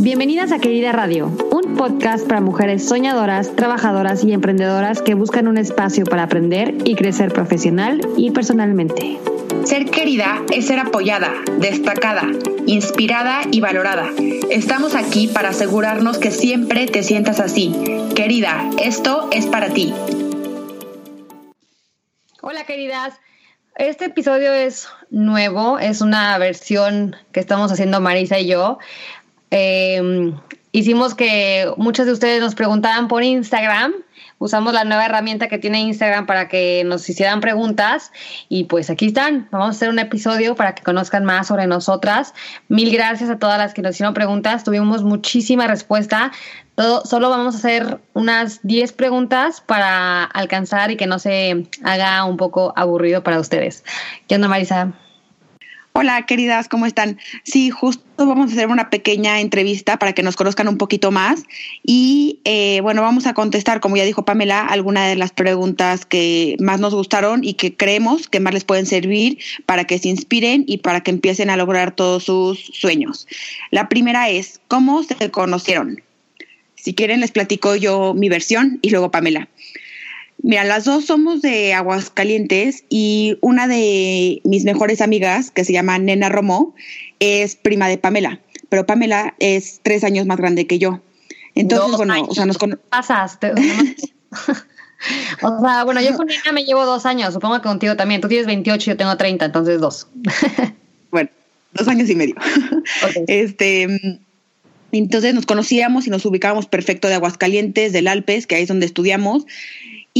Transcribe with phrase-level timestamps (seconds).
[0.00, 5.58] Bienvenidas a Querida Radio, un podcast para mujeres soñadoras, trabajadoras y emprendedoras que buscan un
[5.58, 9.18] espacio para aprender y crecer profesional y personalmente.
[9.64, 12.22] Ser querida es ser apoyada, destacada,
[12.66, 14.08] inspirada y valorada.
[14.50, 17.74] Estamos aquí para asegurarnos que siempre te sientas así.
[18.14, 19.92] Querida, esto es para ti.
[22.40, 23.14] Hola queridas,
[23.78, 28.78] este episodio es nuevo, es una versión que estamos haciendo Marisa y yo.
[29.50, 30.32] Eh,
[30.72, 33.92] hicimos que muchos de ustedes nos preguntaban por Instagram.
[34.40, 38.12] Usamos la nueva herramienta que tiene Instagram para que nos hicieran preguntas
[38.48, 39.48] y pues aquí están.
[39.50, 42.34] Vamos a hacer un episodio para que conozcan más sobre nosotras.
[42.68, 44.62] Mil gracias a todas las que nos hicieron preguntas.
[44.62, 46.30] Tuvimos muchísima respuesta.
[46.76, 52.24] Todo, solo vamos a hacer unas 10 preguntas para alcanzar y que no se haga
[52.24, 53.82] un poco aburrido para ustedes.
[54.28, 54.92] ¿Qué onda, Marisa?
[56.00, 57.18] Hola, queridas, ¿cómo están?
[57.42, 61.42] Sí, justo vamos a hacer una pequeña entrevista para que nos conozcan un poquito más
[61.82, 66.54] y eh, bueno, vamos a contestar, como ya dijo Pamela, algunas de las preguntas que
[66.60, 70.62] más nos gustaron y que creemos que más les pueden servir para que se inspiren
[70.68, 73.26] y para que empiecen a lograr todos sus sueños.
[73.72, 76.00] La primera es, ¿cómo se conocieron?
[76.76, 79.48] Si quieren, les platico yo mi versión y luego Pamela.
[80.42, 85.98] Mira, las dos somos de Aguascalientes y una de mis mejores amigas, que se llama
[85.98, 86.74] Nena Romo,
[87.18, 91.00] es prima de Pamela, pero Pamela es tres años más grande que yo.
[91.54, 92.56] Entonces, bueno, o sea, nos
[92.88, 93.52] Pasaste.
[95.42, 98.20] o sea, bueno, yo con Nena me llevo dos años, supongo que contigo también.
[98.20, 100.06] Tú tienes 28 y yo tengo 30, entonces dos.
[101.10, 101.30] bueno,
[101.72, 102.36] dos años y medio.
[103.26, 104.20] Este.
[104.92, 108.86] Entonces nos conocíamos y nos ubicábamos perfecto de Aguascalientes, del Alpes, que ahí es donde
[108.86, 109.44] estudiamos.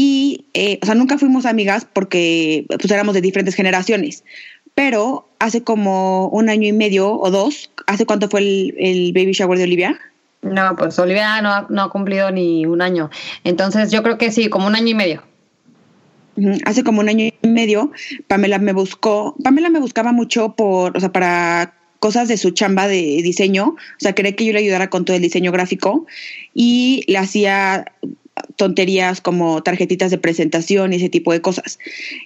[0.01, 4.23] Y, eh, o sea, nunca fuimos amigas porque pues éramos de diferentes generaciones.
[4.77, 9.59] Pero hace como un año y medio o dos, ¿hace cuánto fue el, baby shower
[9.59, 9.99] de Olivia?
[10.43, 13.11] No, pues Olivia no, no ha cumplido ni un año.
[13.43, 15.25] Entonces yo creo que sí, como un año y medio.
[16.65, 17.91] Hace como un año y medio,
[18.29, 22.87] Pamela me buscó, Pamela me buscaba mucho por, o sea, para cosas de su chamba
[22.87, 26.07] de diseño, o sea, quería que yo le ayudara con todo el diseño gráfico
[26.55, 27.87] y le hacía
[28.57, 31.79] tonterías como tarjetitas de presentación y ese tipo de cosas.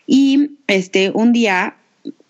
[0.07, 1.77] Y este un día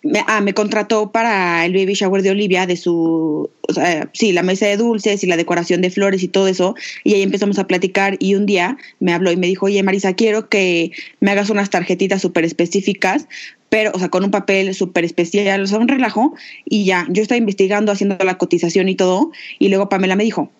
[0.03, 3.73] me, ah, contrató para el baby shower de Olivia, de su, o
[4.11, 6.75] sí, la mesa de dulces y la decoración de flores y todo eso.
[7.03, 10.13] Y ahí empezamos a platicar y un día me habló y me dijo, oye Marisa,
[10.13, 10.91] quiero que
[11.21, 13.27] me hagas unas tarjetitas súper específicas,
[13.69, 16.35] pero, o sea, con un papel súper especial, o sea, un relajo.
[16.65, 19.31] Y ya, yo estaba investigando, haciendo la cotización y todo.
[19.57, 20.51] Y luego Pamela me dijo,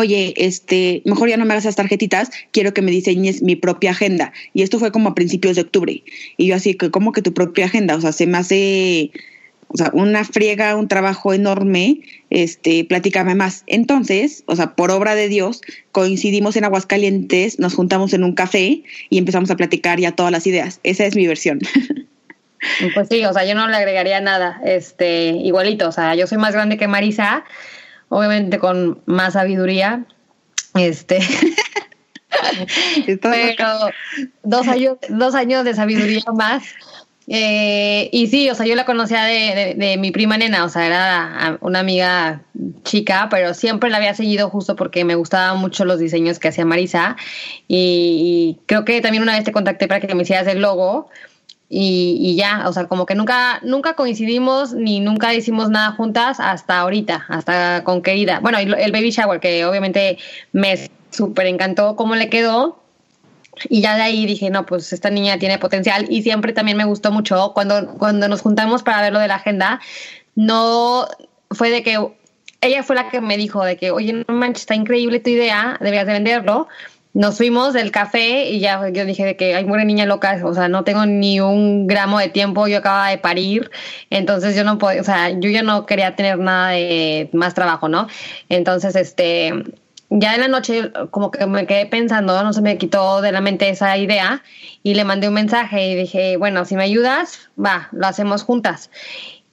[0.00, 3.92] oye, este, mejor ya no me hagas esas tarjetitas, quiero que me diseñes mi propia
[3.92, 4.32] agenda.
[4.52, 6.02] Y esto fue como a principios de octubre.
[6.36, 7.94] Y yo así que, ¿cómo que tu propia agenda?
[7.96, 9.12] O sea, se me hace,
[9.68, 12.00] o sea, una friega, un trabajo enorme,
[12.30, 13.62] este, platícame más.
[13.66, 15.62] Entonces, o sea, por obra de Dios,
[15.92, 20.46] coincidimos en Aguascalientes, nos juntamos en un café y empezamos a platicar ya todas las
[20.46, 20.80] ideas.
[20.82, 21.60] Esa es mi versión.
[22.94, 26.38] Pues sí, o sea, yo no le agregaría nada, este, igualito, o sea, yo soy
[26.38, 27.44] más grande que Marisa,
[28.10, 30.04] obviamente con más sabiduría.
[30.74, 31.20] Este.
[33.22, 33.90] pero
[34.42, 36.62] dos años, dos años de sabiduría más.
[37.32, 41.58] Eh, y sí, o sea, yo la conocía de, mi prima nena, o sea, era
[41.60, 42.42] una amiga
[42.82, 46.64] chica, pero siempre la había seguido justo porque me gustaban mucho los diseños que hacía
[46.64, 47.16] Marisa.
[47.68, 51.08] Y, y creo que también una vez te contacté para que me hicieras el logo
[51.72, 56.80] y, ya, o sea, como que nunca, nunca coincidimos ni nunca hicimos nada juntas hasta
[56.80, 58.40] ahorita, hasta con querida.
[58.40, 60.18] Bueno, el baby shower, que obviamente
[60.52, 62.82] me súper encantó cómo le quedó.
[63.68, 66.06] Y ya de ahí dije, no, pues esta niña tiene potencial.
[66.10, 69.36] Y siempre también me gustó mucho cuando, cuando nos juntamos para ver lo de la
[69.36, 69.80] agenda,
[70.34, 71.06] no
[71.52, 72.04] fue de que
[72.62, 75.76] ella fue la que me dijo de que, oye, no manches, está increíble tu idea,
[75.78, 76.66] deberías de venderlo
[77.12, 80.54] nos fuimos del café y ya yo dije de que hay buena niña loca, o
[80.54, 83.70] sea, no tengo ni un gramo de tiempo, yo acababa de parir,
[84.10, 87.88] entonces yo no podía, o sea, yo ya no quería tener nada de más trabajo,
[87.88, 88.06] ¿no?
[88.48, 89.64] Entonces, este,
[90.10, 93.40] ya en la noche como que me quedé pensando, no se me quitó de la
[93.40, 94.42] mente esa idea
[94.82, 98.90] y le mandé un mensaje y dije, bueno, si me ayudas, va, lo hacemos juntas.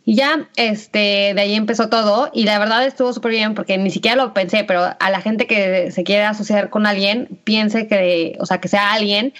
[0.09, 3.91] Y ya, este, de ahí empezó todo y la verdad estuvo súper bien porque ni
[3.91, 8.37] siquiera lo pensé, pero a la gente que se quiere asociar con alguien, piense que,
[8.39, 9.33] o sea, que sea alguien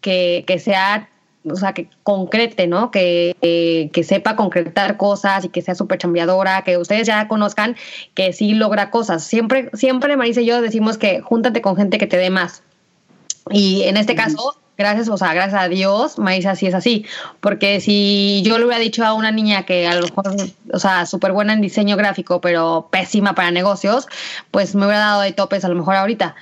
[0.00, 1.10] que, que sea,
[1.44, 2.92] o sea, que concrete, ¿no?
[2.92, 7.74] Que, que sepa concretar cosas y que sea súper chambeadora, que ustedes ya conozcan
[8.14, 9.24] que sí logra cosas.
[9.24, 12.62] Siempre, siempre Marisa y yo decimos que júntate con gente que te dé más.
[13.50, 17.06] Y en este caso, gracias, o sea, gracias a Dios, Maisa sí es así.
[17.40, 20.36] Porque si yo le hubiera dicho a una niña que a lo mejor,
[20.72, 24.06] o sea, súper buena en diseño gráfico, pero pésima para negocios,
[24.50, 26.34] pues me hubiera dado de topes a lo mejor ahorita.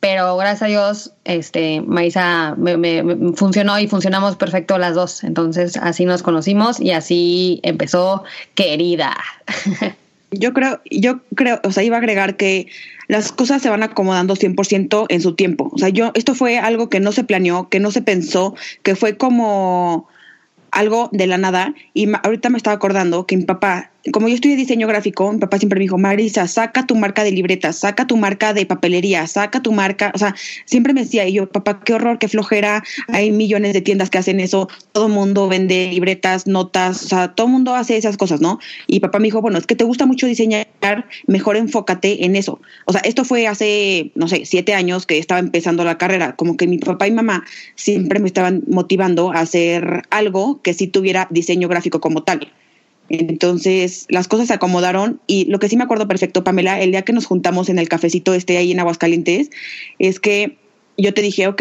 [0.00, 3.04] Pero gracias a Dios, este, Maisa me,
[3.36, 5.22] funcionó y funcionamos perfecto las dos.
[5.22, 8.24] Entonces así nos conocimos y así empezó
[8.56, 9.16] querida.
[10.34, 12.66] Yo creo, yo creo, o sea, iba a agregar que
[13.12, 15.68] las cosas se van acomodando 100% en su tiempo.
[15.70, 18.96] O sea, yo, esto fue algo que no se planeó, que no se pensó, que
[18.96, 20.08] fue como
[20.70, 21.74] algo de la nada.
[21.92, 25.58] Y ahorita me estaba acordando que mi papá como yo estudié diseño gráfico, mi papá
[25.58, 29.62] siempre me dijo, Marisa, saca tu marca de libretas, saca tu marca de papelería, saca
[29.62, 30.34] tu marca, o sea,
[30.64, 34.18] siempre me decía, y yo, papá, qué horror, qué flojera, hay millones de tiendas que
[34.18, 38.40] hacen eso, todo el mundo vende libretas, notas, o sea, todo mundo hace esas cosas,
[38.40, 38.58] ¿no?
[38.88, 40.66] Y papá me dijo, bueno, es que te gusta mucho diseñar,
[41.28, 42.60] mejor enfócate en eso.
[42.86, 46.56] O sea, esto fue hace, no sé, siete años que estaba empezando la carrera, como
[46.56, 47.44] que mi papá y mamá
[47.76, 52.52] siempre me estaban motivando a hacer algo que sí tuviera diseño gráfico como tal.
[53.12, 57.02] Entonces las cosas se acomodaron y lo que sí me acuerdo perfecto, Pamela, el día
[57.02, 59.50] que nos juntamos en el cafecito este ahí en Aguascalientes,
[59.98, 60.56] es que
[60.96, 61.60] yo te dije, ok,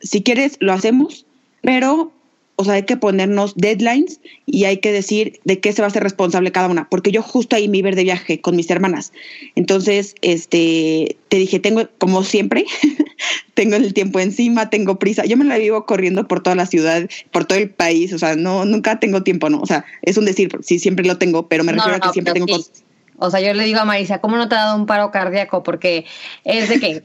[0.00, 1.26] si quieres lo hacemos,
[1.60, 2.12] pero
[2.56, 5.90] o sea, hay que ponernos deadlines y hay que decir de qué se va a
[5.90, 9.12] ser responsable cada una, porque yo justo ahí me iba de viaje con mis hermanas.
[9.54, 12.64] Entonces, este, te dije, tengo, como siempre,
[13.54, 15.26] tengo el tiempo encima, tengo prisa.
[15.26, 18.36] Yo me la vivo corriendo por toda la ciudad, por todo el país, o sea,
[18.36, 19.60] no, nunca tengo tiempo, ¿no?
[19.60, 22.32] O sea, es un decir, sí, siempre lo tengo, pero me refiero a que siempre
[22.32, 22.84] tengo cosas.
[23.18, 25.62] O sea, yo le digo a Marisa, ¿cómo no te ha dado un paro cardíaco?
[25.62, 26.04] Porque
[26.44, 27.02] es de que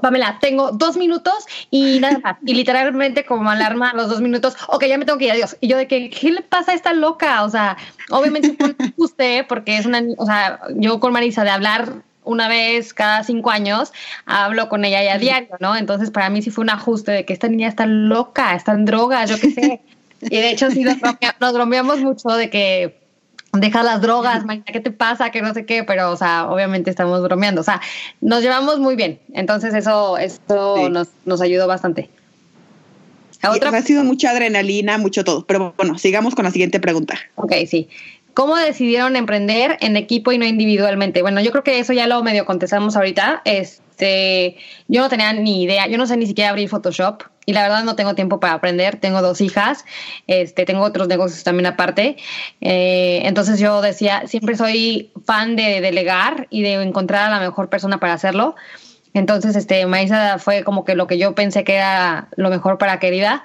[0.00, 2.36] Pamela, tengo dos minutos y nada más.
[2.44, 5.56] Y literalmente como alarma los dos minutos, ok, ya me tengo que ir, adiós.
[5.60, 7.44] Y yo de que, ¿qué le pasa a esta loca?
[7.44, 7.76] O sea,
[8.10, 8.56] obviamente
[8.96, 11.92] usted, porque es una, o sea, yo con Marisa de hablar
[12.24, 13.92] una vez cada cinco años,
[14.26, 15.76] hablo con ella ya a diario, ¿no?
[15.76, 18.84] Entonces para mí sí fue un ajuste de que esta niña está loca, está en
[18.84, 19.80] drogas, yo qué sé.
[20.20, 20.98] Y de hecho sí nos,
[21.40, 23.01] nos bromeamos mucho de que
[23.52, 25.30] deja las drogas, ¿qué te pasa?
[25.30, 27.60] Que no sé qué, pero, o sea, obviamente estamos bromeando.
[27.60, 27.80] O sea,
[28.20, 29.20] nos llevamos muy bien.
[29.34, 32.08] Entonces, eso, eso nos, nos ayudó bastante.
[33.48, 33.70] otra...
[33.70, 35.44] Ha sido mucha adrenalina, mucho todo.
[35.46, 37.18] Pero bueno, sigamos con la siguiente pregunta.
[37.36, 37.88] Ok, sí.
[38.34, 41.20] ¿Cómo decidieron emprender en equipo y no individualmente?
[41.20, 43.42] Bueno, yo creo que eso ya lo medio contestamos ahorita.
[44.02, 44.56] Este,
[44.88, 47.84] yo no tenía ni idea, yo no sé ni siquiera abrir Photoshop y la verdad
[47.84, 48.96] no tengo tiempo para aprender.
[48.96, 49.84] Tengo dos hijas,
[50.26, 52.16] este, tengo otros negocios también aparte.
[52.60, 57.68] Eh, entonces yo decía, siempre soy fan de delegar y de encontrar a la mejor
[57.68, 58.56] persona para hacerlo.
[59.14, 62.98] Entonces, este, Maisa fue como que lo que yo pensé que era lo mejor para
[62.98, 63.44] querida.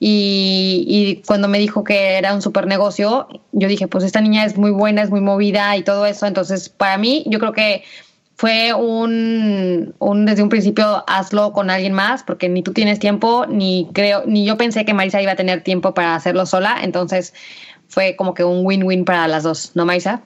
[0.00, 4.56] Y, cuando me dijo que era un super negocio, yo dije, pues esta niña es
[4.56, 6.26] muy buena, es muy movida y todo eso.
[6.26, 7.82] Entonces, para mí, yo creo que
[8.38, 13.46] fue un, un, desde un principio hazlo con alguien más, porque ni tú tienes tiempo,
[13.48, 16.78] ni creo, ni yo pensé que Marisa iba a tener tiempo para hacerlo sola.
[16.80, 17.34] Entonces,
[17.88, 20.22] fue como que un win-win para las dos, ¿no, Marisa?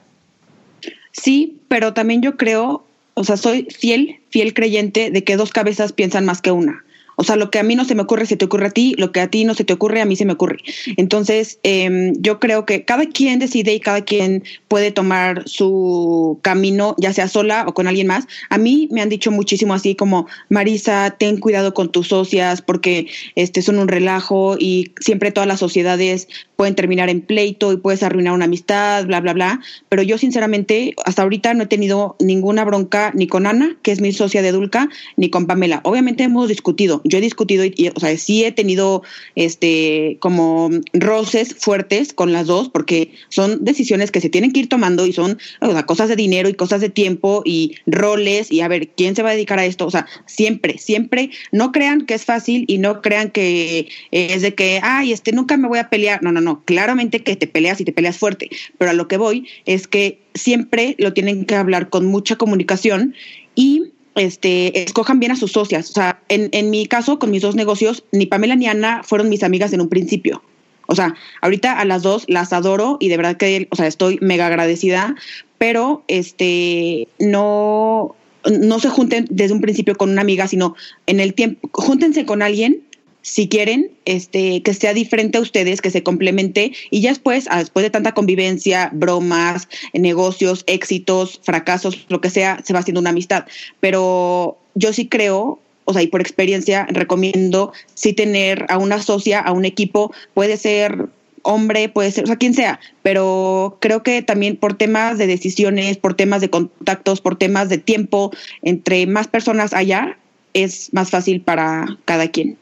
[1.11, 5.91] Sí, pero también yo creo, o sea, soy fiel, fiel creyente de que dos cabezas
[5.91, 6.85] piensan más que una.
[7.23, 8.95] O sea, lo que a mí no se me ocurre se te ocurre a ti,
[8.97, 10.57] lo que a ti no se te ocurre a mí se me ocurre.
[10.97, 16.97] Entonces, eh, yo creo que cada quien decide y cada quien puede tomar su camino,
[16.97, 18.27] ya sea sola o con alguien más.
[18.49, 23.07] A mí me han dicho muchísimo así como, Marisa, ten cuidado con tus socias porque
[23.35, 28.03] este, son un relajo y siempre todas las sociedades pueden terminar en pleito y puedes
[28.03, 29.61] arruinar una amistad, bla, bla, bla.
[29.89, 34.01] Pero yo sinceramente hasta ahorita no he tenido ninguna bronca ni con Ana, que es
[34.01, 35.81] mi socia de Dulca, ni con Pamela.
[35.83, 39.03] Obviamente hemos discutido yo he discutido y, o sea, sí he tenido
[39.35, 44.69] este como roces fuertes con las dos porque son decisiones que se tienen que ir
[44.69, 45.37] tomando y son
[45.85, 49.29] cosas de dinero y cosas de tiempo y roles y a ver quién se va
[49.29, 53.01] a dedicar a esto, o sea, siempre, siempre no crean que es fácil y no
[53.01, 56.23] crean que es de que, ay, este nunca me voy a pelear.
[56.23, 59.17] No, no, no, claramente que te peleas y te peleas fuerte, pero a lo que
[59.17, 63.15] voy es que siempre lo tienen que hablar con mucha comunicación
[63.55, 65.89] y este, escojan bien a sus socias.
[65.89, 69.29] O sea, en, en mi caso, con mis dos negocios, ni Pamela ni Ana fueron
[69.29, 70.43] mis amigas en un principio.
[70.87, 74.17] O sea, ahorita a las dos las adoro y de verdad que, o sea, estoy
[74.21, 75.15] mega agradecida,
[75.57, 78.15] pero este, no,
[78.59, 80.75] no se junten desde un principio con una amiga, sino
[81.07, 82.81] en el tiempo, júntense con alguien
[83.23, 87.83] si quieren, este, que sea diferente a ustedes, que se complemente y ya después, después
[87.83, 93.45] de tanta convivencia, bromas, negocios, éxitos, fracasos, lo que sea, se va haciendo una amistad.
[93.79, 99.39] Pero yo sí creo, o sea, y por experiencia recomiendo sí tener a una socia,
[99.39, 101.07] a un equipo, puede ser
[101.43, 105.97] hombre, puede ser, o sea, quien sea, pero creo que también por temas de decisiones,
[105.97, 108.31] por temas de contactos, por temas de tiempo,
[108.63, 110.17] entre más personas allá,
[110.53, 112.57] es más fácil para cada quien.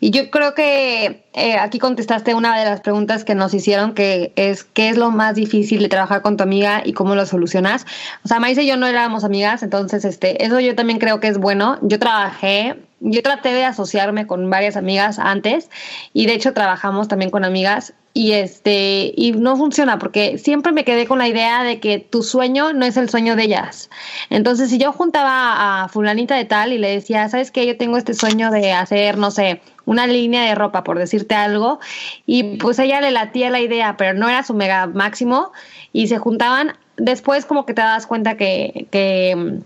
[0.00, 4.32] Y yo creo que eh, aquí contestaste una de las preguntas que nos hicieron, que
[4.36, 7.84] es qué es lo más difícil de trabajar con tu amiga y cómo lo solucionas.
[8.24, 11.28] O sea, Maísa y yo no éramos amigas, entonces este, eso yo también creo que
[11.28, 11.78] es bueno.
[11.82, 15.70] Yo trabajé, yo traté de asociarme con varias amigas antes
[16.12, 20.84] y de hecho trabajamos también con amigas y este y no funciona porque siempre me
[20.84, 23.90] quedé con la idea de que tu sueño no es el sueño de ellas.
[24.30, 27.66] Entonces, si yo juntaba a fulanita de tal y le decía, "¿Sabes qué?
[27.66, 31.78] Yo tengo este sueño de hacer, no sé, una línea de ropa, por decirte algo,
[32.26, 35.52] y pues ella le latía la idea, pero no era su mega máximo,
[35.92, 39.60] y se juntaban, después como que te das cuenta que, que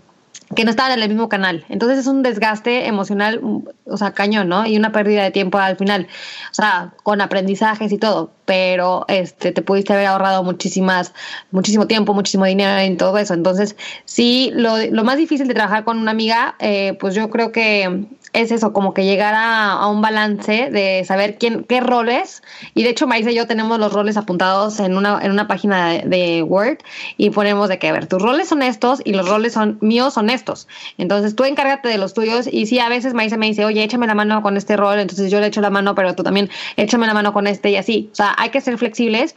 [0.55, 1.65] que no estaban en el mismo canal.
[1.69, 3.41] Entonces es un desgaste emocional,
[3.85, 4.65] o sea, cañón, ¿no?
[4.65, 6.07] Y una pérdida de tiempo al final.
[6.51, 8.31] O sea, con aprendizajes y todo.
[8.45, 11.13] Pero este te pudiste haber ahorrado muchísimas,
[11.51, 13.33] muchísimo tiempo, muchísimo dinero en todo eso.
[13.33, 13.75] Entonces,
[14.05, 18.07] sí, lo, lo más difícil de trabajar con una amiga, eh, pues yo creo que
[18.33, 22.41] es eso, como que llegar a, un balance de saber quién, qué roles.
[22.73, 25.99] Y de hecho, Marisa y yo tenemos los roles apuntados en una, en una página
[25.99, 26.79] de, Word
[27.17, 30.15] y ponemos de que, a ver, tus roles son estos y los roles son míos
[30.15, 30.67] son estos.
[30.97, 34.07] Entonces tú encárgate de los tuyos y si a veces Marisa me dice, oye, échame
[34.07, 37.05] la mano con este rol, entonces yo le echo la mano, pero tú también échame
[37.05, 38.09] la mano con este y así.
[38.11, 39.35] O sea, hay que ser flexibles,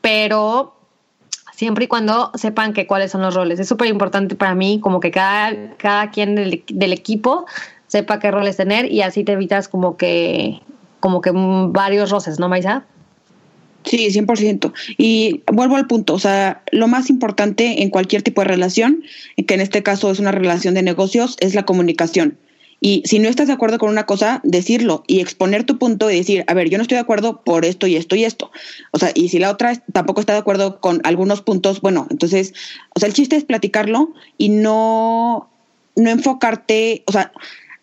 [0.00, 0.76] pero
[1.52, 3.58] siempre y cuando sepan que cuáles son los roles.
[3.58, 7.46] Es súper importante para mí como que cada, cada quien del equipo
[7.86, 10.60] sepa qué roles tener y así te evitas como que,
[11.00, 12.84] como que varios roces, ¿no, Maisa?
[13.84, 14.72] Sí, 100%.
[14.98, 19.04] Y vuelvo al punto, o sea, lo más importante en cualquier tipo de relación,
[19.46, 22.36] que en este caso es una relación de negocios, es la comunicación.
[22.80, 26.16] Y si no estás de acuerdo con una cosa, decirlo y exponer tu punto y
[26.16, 28.50] decir, a ver, yo no estoy de acuerdo por esto y esto y esto.
[28.90, 32.54] O sea, y si la otra tampoco está de acuerdo con algunos puntos, bueno, entonces,
[32.94, 35.48] o sea, el chiste es platicarlo y no,
[35.94, 37.32] no enfocarte, o sea,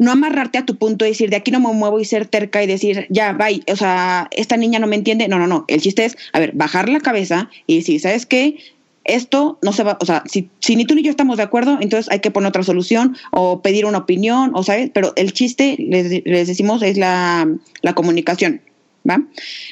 [0.04, 2.62] no amarrarte a tu punto y decir, de aquí no me muevo y ser terca
[2.62, 5.28] y decir, ya, bye, o sea, esta niña no me entiende.
[5.30, 5.64] No, no, no.
[5.70, 8.58] El chiste es, a ver, bajar la cabeza y decir, ¿sabes qué?
[9.06, 11.78] Esto no se va, o sea, si, si ni tú ni yo estamos de acuerdo,
[11.82, 15.76] entonces hay que poner otra solución o pedir una opinión, o sabes, pero el chiste,
[15.80, 17.48] les, decimos, es la,
[17.96, 18.62] comunicación,
[19.10, 19.22] ¿va?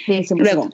[0.06, 0.70] Sí, Luego,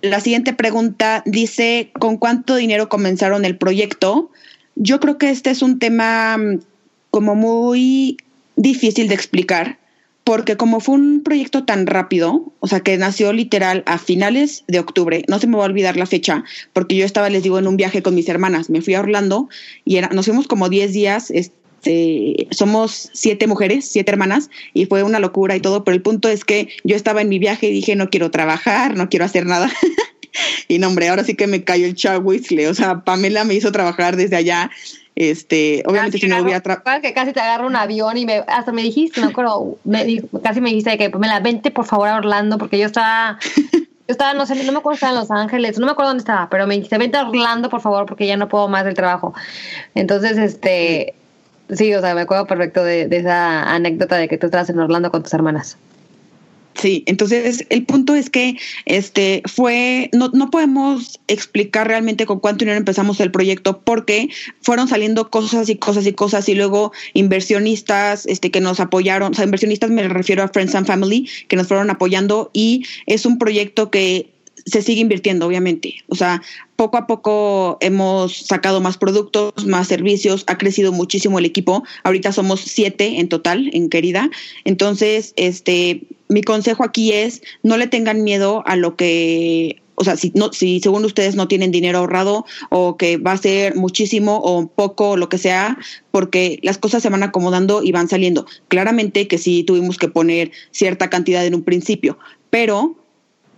[0.00, 4.30] la siguiente pregunta dice, ¿con cuánto dinero comenzaron el proyecto?
[4.74, 6.60] Yo creo que este es un tema mm,
[7.10, 8.18] como muy
[8.56, 9.78] difícil de explicar
[10.26, 14.80] porque como fue un proyecto tan rápido, o sea, que nació literal a finales de
[14.80, 17.68] octubre, no se me va a olvidar la fecha, porque yo estaba, les digo, en
[17.68, 19.48] un viaje con mis hermanas, me fui a Orlando
[19.84, 25.04] y era, nos fuimos como 10 días, este, somos siete mujeres, siete hermanas, y fue
[25.04, 27.72] una locura y todo, pero el punto es que yo estaba en mi viaje y
[27.72, 29.70] dije, no quiero trabajar, no quiero hacer nada.
[30.66, 33.70] y no, hombre, ahora sí que me cayó el chagüisle, o sea, Pamela me hizo
[33.70, 34.72] trabajar desde allá
[35.16, 36.60] este, obviamente si no hubiera
[37.00, 39.78] que casi te agarro un avión y me, hasta me dijiste, no acuerdo,
[40.42, 43.38] casi me dijiste que me la vente por favor a Orlando porque yo estaba
[44.08, 46.20] yo estaba, no sé, no me acuerdo estaba en Los Ángeles, no me acuerdo dónde
[46.20, 48.94] estaba, pero me dijiste, vente a Orlando, por favor, porque ya no puedo más del
[48.94, 49.34] trabajo.
[49.96, 51.14] Entonces, este,
[51.70, 54.78] sí, o sea, me acuerdo perfecto de, de esa anécdota de que tú estabas en
[54.78, 55.76] Orlando con tus hermanas.
[56.76, 62.64] Sí, entonces el punto es que este fue, no, no podemos explicar realmente con cuánto
[62.64, 64.28] dinero empezamos el proyecto porque
[64.60, 69.34] fueron saliendo cosas y cosas y cosas y luego inversionistas este, que nos apoyaron, o
[69.34, 73.38] sea, inversionistas me refiero a Friends and Family que nos fueron apoyando y es un
[73.38, 74.35] proyecto que
[74.66, 75.94] se sigue invirtiendo, obviamente.
[76.08, 76.42] O sea,
[76.74, 81.84] poco a poco hemos sacado más productos, más servicios, ha crecido muchísimo el equipo.
[82.02, 84.28] Ahorita somos siete en total, en Querida.
[84.64, 90.16] Entonces, este, mi consejo aquí es no le tengan miedo a lo que o sea,
[90.16, 94.36] si, no, si según ustedes no tienen dinero ahorrado o que va a ser muchísimo
[94.44, 95.78] o poco o lo que sea,
[96.10, 98.46] porque las cosas se van acomodando y van saliendo.
[98.68, 102.18] Claramente que sí tuvimos que poner cierta cantidad en un principio,
[102.50, 102.94] pero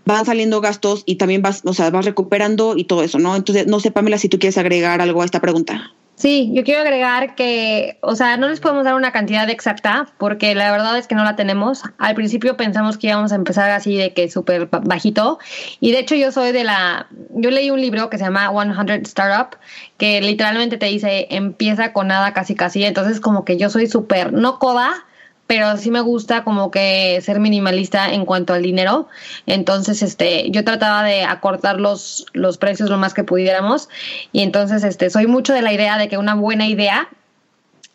[0.08, 3.36] van saliendo gastos y también vas, o sea, vas recuperando y todo eso, ¿no?
[3.36, 5.92] Entonces, no sé, Pamela, si tú quieres agregar algo a esta pregunta.
[6.14, 10.54] Sí, yo quiero agregar que, o sea, no les podemos dar una cantidad exacta porque
[10.56, 11.82] la verdad es que no la tenemos.
[11.98, 15.38] Al principio pensamos que íbamos a empezar así de que súper bajito
[15.78, 19.02] y de hecho yo soy de la, yo leí un libro que se llama 100
[19.02, 19.56] Startup
[19.96, 24.32] que literalmente te dice empieza con nada casi casi, entonces como que yo soy súper,
[24.32, 25.04] no coda,
[25.48, 29.08] pero sí me gusta como que ser minimalista en cuanto al dinero.
[29.46, 33.88] Entonces, este, yo trataba de acortar los, los precios lo más que pudiéramos.
[34.30, 37.08] Y entonces, este, soy mucho de la idea de que una buena idea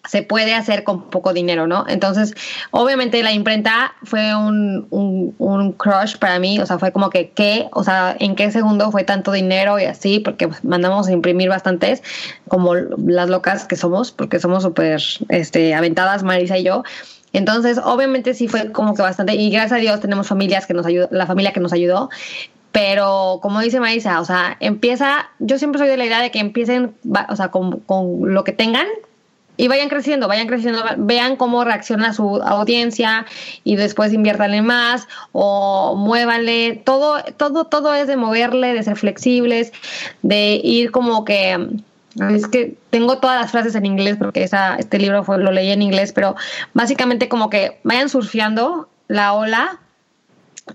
[0.09, 1.85] se puede hacer con poco dinero, ¿no?
[1.87, 2.33] Entonces,
[2.71, 7.29] obviamente la imprenta fue un, un, un, crush para mí, o sea, fue como que,
[7.29, 7.69] ¿qué?
[7.71, 10.19] O sea, ¿en qué segundo fue tanto dinero y así?
[10.19, 12.01] Porque mandamos a imprimir bastantes,
[12.47, 16.83] como las locas que somos, porque somos súper este, aventadas, Marisa y yo.
[17.33, 20.85] Entonces, obviamente sí fue como que bastante, y gracias a Dios tenemos familias que nos
[20.85, 22.09] ayudó, la familia que nos ayudó,
[22.71, 26.39] pero como dice Marisa, o sea, empieza, yo siempre soy de la idea de que
[26.39, 26.95] empiecen,
[27.29, 28.87] o sea, con, con lo que tengan,
[29.55, 33.25] y vayan creciendo, vayan creciendo, vean cómo reacciona su audiencia
[33.63, 36.81] y después inviértanle más o muévanle.
[36.83, 39.71] Todo, todo, todo es de moverle, de ser flexibles,
[40.23, 41.67] de ir como que
[42.29, 45.71] es que tengo todas las frases en inglés porque esa, este libro fue, lo leí
[45.71, 46.35] en inglés, pero
[46.73, 49.79] básicamente como que vayan surfeando la ola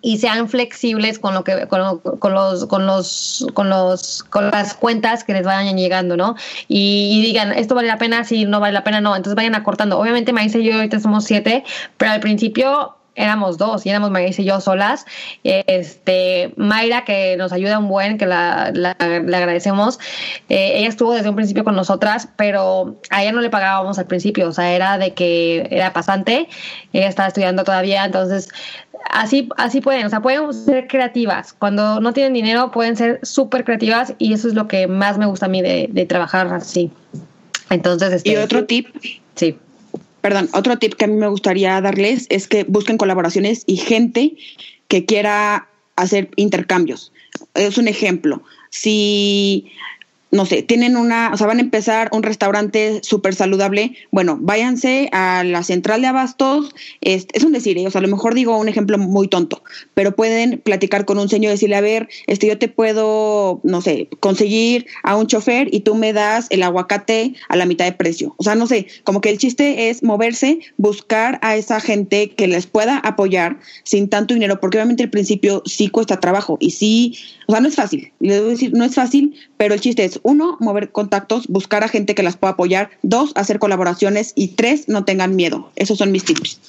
[0.02, 5.25] y sean flexibles con lo que con, los con los con los con las cuentas
[5.25, 6.37] que les vayan llegando no
[6.68, 9.16] y, digan esto vale la pena si no vale la pena no.
[9.16, 9.99] Entonces vayan acortando.
[9.99, 11.64] Obviamente Maísa y yo ahorita somos siete
[11.97, 15.05] pero al principio éramos dos y éramos Maísa y yo solas
[15.43, 19.99] este Mayra que nos ayuda un buen que la, le agradecemos
[20.49, 24.07] eh, ella estuvo desde un principio con nosotras pero a ella no le pagábamos al
[24.07, 26.49] principio o sea era de que era pasante
[26.93, 28.49] ella estaba estudiando todavía entonces
[29.11, 31.53] así, así pueden, o sea, pueden ser creativas.
[31.53, 35.27] Cuando no tienen dinero pueden ser súper creativas y eso es lo que más me
[35.27, 36.91] gusta a mí de, trabajar así.
[37.71, 38.89] Entonces, este, y otro tip.
[39.35, 39.59] Sí.
[40.21, 44.37] Perdón, otro tip que a mí me gustaría darles es que busquen colaboraciones y gente
[44.89, 47.13] que quiera hacer intercambios.
[47.55, 48.43] Es un ejemplo.
[48.71, 49.71] Si
[50.30, 55.08] no sé, tienen una, o sea, van a empezar un restaurante súper saludable, bueno, váyanse
[55.12, 57.87] a la central de abastos, es, es un decir, ¿eh?
[57.87, 59.62] o sea, a lo mejor digo un ejemplo muy tonto,
[59.94, 63.80] pero pueden platicar con un señor y decirle, a ver, este, yo te puedo, no
[63.80, 67.92] sé, conseguir a un chofer y tú me das el aguacate a la mitad de
[67.92, 68.35] precio.
[68.37, 72.49] O sea, no sé, como que el chiste es moverse, buscar a esa gente que
[72.49, 77.18] les pueda apoyar sin tanto dinero, porque obviamente al principio sí cuesta trabajo y sí,
[77.49, 80.21] o sea, no es fácil, voy a decir, no es fácil, pero el chiste es,
[80.23, 84.87] uno, mover contactos, buscar a gente que las pueda apoyar, dos, hacer colaboraciones y tres,
[84.87, 85.71] no tengan miedo.
[85.75, 86.61] Esos son mis tips.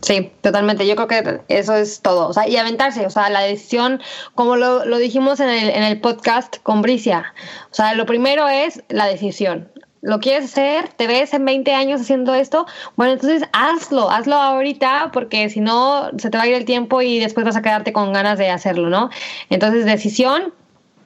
[0.00, 0.86] Sí, totalmente.
[0.86, 2.28] Yo creo que eso es todo.
[2.28, 3.04] O sea, y aventarse.
[3.04, 4.00] O sea, la decisión,
[4.34, 7.34] como lo, lo dijimos en el, en el podcast con Bricia.
[7.70, 9.68] O sea, lo primero es la decisión.
[10.02, 10.88] ¿Lo quieres hacer?
[10.88, 12.66] ¿Te ves en 20 años haciendo esto?
[12.96, 17.02] Bueno, entonces hazlo, hazlo ahorita porque si no se te va a ir el tiempo
[17.02, 19.10] y después vas a quedarte con ganas de hacerlo, ¿no?
[19.50, 20.54] Entonces, decisión,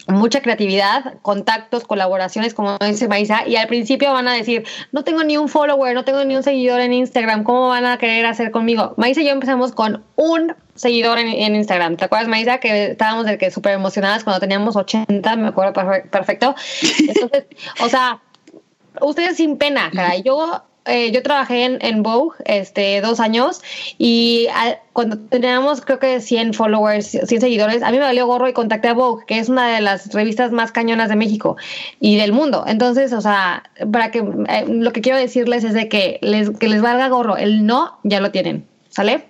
[0.07, 5.25] mucha creatividad, contactos, colaboraciones, como dice Maisa, y al principio van a decir, no tengo
[5.25, 8.51] ni un follower, no tengo ni un seguidor en Instagram, ¿cómo van a querer hacer
[8.51, 8.95] conmigo?
[8.97, 11.97] Maisa y yo empezamos con un seguidor en, Instagram.
[11.97, 16.55] ¿Te acuerdas, Maisa, que estábamos de que súper emocionadas cuando teníamos 80, me acuerdo perfecto?
[16.83, 17.45] Entonces,
[17.81, 18.21] o sea,
[19.01, 20.23] ustedes sin pena, caray.
[20.23, 23.63] Yo eh, yo trabajé en, en, Vogue este, dos años
[23.97, 24.49] y
[24.93, 28.89] cuando teníamos creo que 100 followers, 100 seguidores, a mí me valió gorro y contacté
[28.89, 31.57] a Vogue, que es una de las revistas más cañonas de México
[32.01, 32.65] y del mundo.
[32.67, 36.69] Entonces, o sea, para que eh, lo que quiero decirles es de que les, que
[36.69, 39.25] les valga gorro, el no ya lo tienen, ¿sale?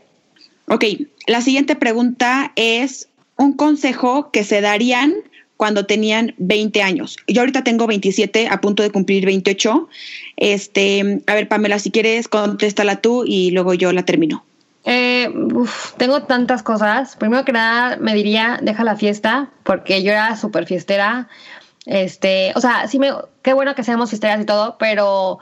[0.66, 0.84] Ok,
[1.28, 5.14] la siguiente pregunta es un consejo que se darían
[5.56, 7.16] cuando tenían 20 años.
[7.28, 9.88] Yo ahorita tengo 27, a punto de cumplir 28.
[10.36, 14.44] Este, a ver, Pamela, si quieres, contéstala tú y luego yo la termino.
[14.84, 15.32] Eh,
[15.96, 17.16] tengo tantas cosas.
[17.16, 21.28] Primero que nada, me diría, deja la fiesta, porque yo era súper fiestera.
[21.86, 23.12] Este, o sea, sí me,
[23.42, 25.38] qué bueno que seamos fiesteras y todo, pero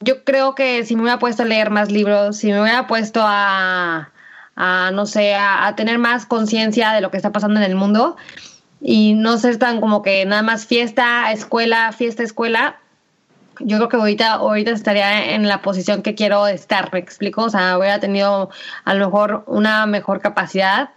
[0.00, 3.20] yo creo que si me hubiera puesto a leer más libros, si me hubiera puesto
[3.24, 4.12] a,
[4.56, 8.16] a no sé, a tener más conciencia de lo que está pasando en el mundo,
[8.80, 12.78] y no ser tan como que nada más fiesta, escuela, fiesta, escuela.
[13.60, 17.50] Yo creo que ahorita, ahorita estaría en la posición que quiero estar, me explico, o
[17.50, 18.50] sea, hubiera tenido
[18.84, 20.90] a lo mejor una mejor capacidad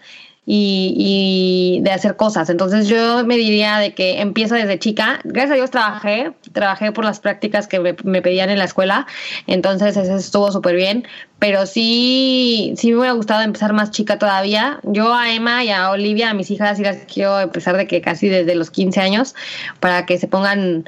[0.45, 2.49] y, de hacer cosas.
[2.49, 5.19] Entonces yo me diría de que empieza desde chica.
[5.23, 9.07] Gracias a Dios trabajé, trabajé por las prácticas que me, pedían en la escuela,
[9.47, 11.07] entonces eso estuvo súper bien,
[11.39, 14.79] pero sí, sí me hubiera gustado empezar más chica todavía.
[14.83, 18.01] Yo a Emma y a Olivia, a mis hijas, sí las quiero empezar de que
[18.01, 19.35] casi desde los 15 años
[19.79, 20.85] para que se pongan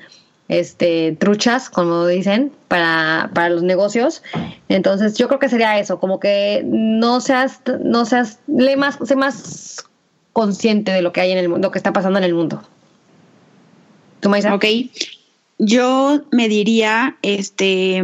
[0.50, 4.24] este, truchas, como dicen, para, para los negocios.
[4.70, 9.16] Entonces, yo creo que sería eso, como que no seas, no seas, le más, sé
[9.16, 9.84] más
[10.34, 12.64] consciente de lo que hay en el mundo, lo que está pasando en el mundo.
[14.20, 14.32] ¿Tú?
[14.52, 14.66] Ok.
[15.60, 18.04] Yo me diría, este,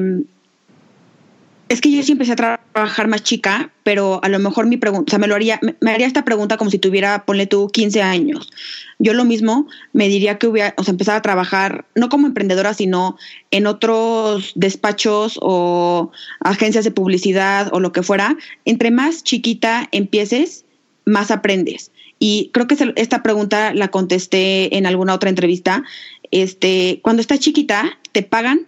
[1.69, 2.35] es que yo sí empecé
[2.73, 6.07] más chica, pero a lo mejor mi pregunta, o sea, me lo haría, me, haría
[6.07, 8.51] esta pregunta como si tuviera, ponle tú, 15 años.
[8.99, 12.73] Yo lo mismo me diría que hubiera, o sea, empezar a trabajar, no como emprendedora,
[12.73, 13.17] sino
[13.51, 18.37] en otros despachos o agencias de publicidad o lo que fuera.
[18.65, 20.65] Entre más chiquita empieces,
[21.05, 21.91] más aprendes.
[22.19, 25.83] Y creo que esta pregunta la contesté en alguna otra entrevista.
[26.31, 28.67] Este, cuando estás chiquita, te pagan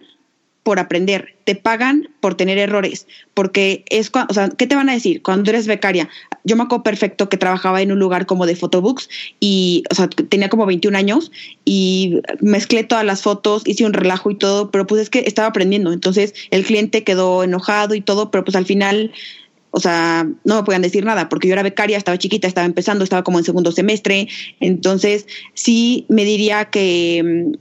[0.62, 4.92] por aprender, te pagan por tener errores, porque es, o sea, ¿qué te van a
[4.92, 6.08] decir cuando eres becaria?
[6.44, 9.08] Yo me acuerdo perfecto que trabajaba en un lugar como de photobooks
[9.40, 11.32] y, o sea, tenía como 21 años
[11.64, 15.48] y mezclé todas las fotos, hice un relajo y todo, pero pues es que estaba
[15.48, 19.12] aprendiendo, entonces el cliente quedó enojado y todo, pero pues al final
[19.74, 23.04] o sea, no me podían decir nada porque yo era becaria, estaba chiquita, estaba empezando,
[23.04, 24.28] estaba como en segundo semestre,
[24.60, 27.52] entonces sí me diría que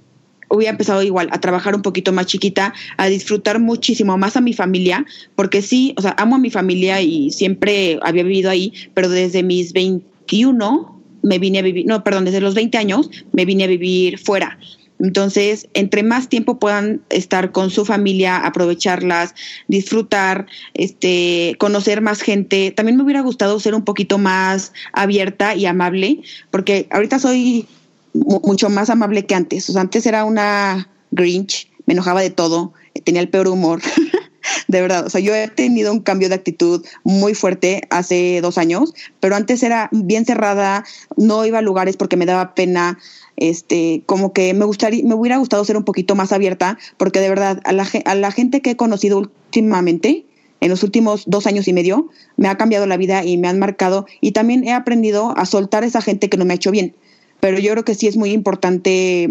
[0.52, 4.54] hubiera empezado igual a trabajar un poquito más chiquita, a disfrutar muchísimo más a mi
[4.54, 9.10] familia, porque sí, o sea, amo a mi familia y siempre había vivido ahí, pero
[9.10, 13.64] desde mis 21 me vine a vivir, no, perdón, desde los 20 años me vine
[13.64, 14.58] a vivir fuera.
[15.00, 19.34] Entonces, entre más tiempo puedan estar con su familia, aprovecharlas,
[19.68, 22.70] disfrutar, este, conocer más gente.
[22.70, 27.66] También me hubiera gustado ser un poquito más abierta y amable, porque ahorita soy
[28.14, 29.70] mucho más amable que antes.
[29.70, 33.82] O sea, antes era una Grinch, me enojaba de todo, tenía el peor humor.
[34.68, 38.58] de verdad, o sea, yo he tenido un cambio de actitud muy fuerte hace dos
[38.58, 40.84] años, pero antes era bien cerrada,
[41.18, 42.98] no iba a lugares porque me daba pena,
[43.38, 47.30] este, como que me gustaría, me hubiera gustado ser un poquito más abierta, porque de
[47.30, 50.26] verdad, a la, a la gente que he conocido últimamente,
[50.60, 53.58] en los últimos dos años y medio, me ha cambiado la vida y me han
[53.58, 56.72] marcado, y también he aprendido a soltar a esa gente que no me ha hecho
[56.72, 56.96] bien
[57.42, 59.30] pero yo creo que sí es muy importante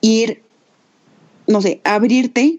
[0.00, 0.42] ir,
[1.46, 2.58] no sé, abrirte,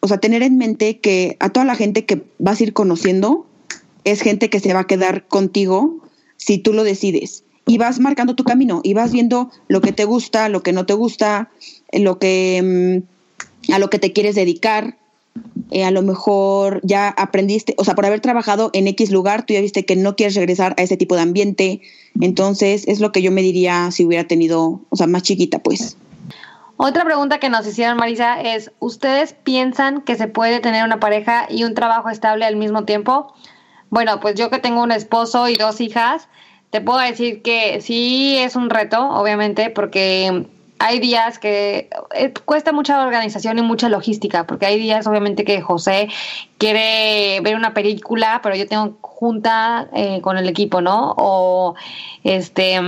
[0.00, 3.46] o sea, tener en mente que a toda la gente que vas a ir conociendo
[4.04, 6.00] es gente que se va a quedar contigo
[6.38, 7.44] si tú lo decides.
[7.66, 10.86] Y vas marcando tu camino y vas viendo lo que te gusta, lo que no
[10.86, 11.50] te gusta,
[11.92, 13.04] lo que
[13.68, 14.96] mm, a lo que te quieres dedicar.
[15.70, 19.54] Eh, a lo mejor ya aprendiste, o sea, por haber trabajado en X lugar, tú
[19.54, 21.80] ya viste que no quieres regresar a ese tipo de ambiente.
[22.20, 25.96] Entonces, es lo que yo me diría si hubiera tenido, o sea, más chiquita, pues.
[26.76, 31.46] Otra pregunta que nos hicieron, Marisa, es, ¿ustedes piensan que se puede tener una pareja
[31.48, 33.32] y un trabajo estable al mismo tiempo?
[33.90, 36.28] Bueno, pues yo que tengo un esposo y dos hijas,
[36.70, 40.46] te puedo decir que sí es un reto, obviamente, porque
[40.80, 45.60] hay días que eh, cuesta mucha organización y mucha logística, porque hay días obviamente que
[45.60, 46.08] José
[46.56, 51.14] quiere ver una película, pero yo tengo junta eh, con el equipo, ¿no?
[51.18, 51.74] O
[52.24, 52.80] este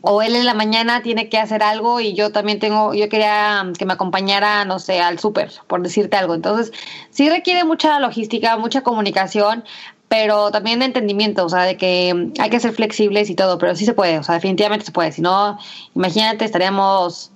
[0.00, 3.64] o él en la mañana tiene que hacer algo y yo también tengo, yo quería
[3.78, 6.34] que me acompañara, no sé, al súper, por decirte algo.
[6.34, 6.72] Entonces,
[7.10, 9.64] sí requiere mucha logística, mucha comunicación,
[10.12, 13.74] pero también de entendimiento, o sea, de que hay que ser flexibles y todo, pero
[13.74, 15.10] sí se puede, o sea, definitivamente se puede.
[15.10, 15.58] Si no,
[15.94, 17.30] imagínate, estaríamos,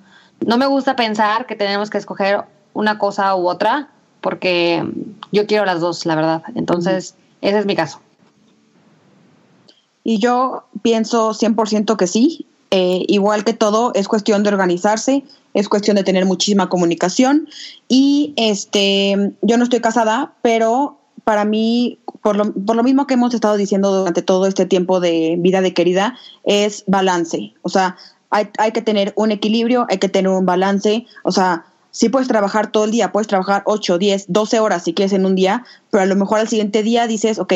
[0.44, 3.88] no me gusta pensar que tenemos que escoger una cosa u otra,
[4.20, 4.84] porque
[5.32, 6.42] yo quiero las dos, la verdad.
[6.54, 7.98] Entonces, ese es mi caso.
[10.04, 12.44] Y yo pienso 100% que sí.
[12.72, 17.48] Eh, igual que todo, es cuestión de organizarse, es cuestión de tener muchísima comunicación.
[17.88, 23.14] Y este, yo no estoy casada, pero para mí, por lo, por lo mismo que
[23.14, 27.52] hemos estado diciendo durante todo este tiempo de vida de querida, es balance.
[27.62, 27.96] O sea,
[28.30, 31.04] hay, hay que tener un equilibrio, hay que tener un balance.
[31.24, 34.94] O sea, sí puedes trabajar todo el día, puedes trabajar 8, 10, 12 horas si
[34.94, 37.54] quieres en un día, pero a lo mejor al siguiente día dices, ok,